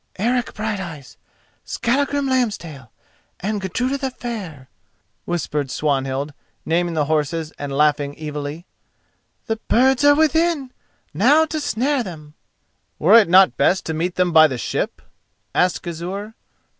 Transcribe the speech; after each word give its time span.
"Eric 0.15 0.55
Brighteyes, 0.55 1.15
Skallagrim 1.63 2.25
Lambstail, 2.27 2.89
and 3.39 3.61
Gudruda 3.61 3.99
the 3.99 4.09
Fair," 4.09 4.67
whispered 5.25 5.69
Swanhild, 5.69 6.33
naming 6.65 6.95
the 6.95 7.05
horses 7.05 7.51
and 7.59 7.71
laughing 7.71 8.17
evilly—"the 8.17 9.57
birds 9.67 10.03
are 10.03 10.15
within! 10.15 10.71
Now 11.13 11.45
to 11.45 11.59
snare 11.59 12.01
them." 12.01 12.33
"Were 12.97 13.13
it 13.13 13.29
not 13.29 13.57
best 13.57 13.85
to 13.85 13.93
meet 13.93 14.15
them 14.15 14.31
by 14.31 14.47
the 14.47 14.57
ship?" 14.57 15.03
asked 15.53 15.83
Gizur. 15.83 16.33